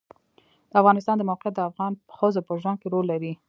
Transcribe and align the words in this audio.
د 0.69 0.73
افغانستان 0.81 1.15
د 1.17 1.23
موقعیت 1.29 1.53
د 1.55 1.61
افغان 1.69 1.91
ښځو 2.17 2.41
په 2.47 2.53
ژوند 2.61 2.77
کې 2.81 2.87
رول 2.93 3.05
لري. 3.13 3.33